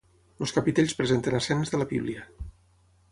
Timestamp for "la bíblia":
1.83-2.25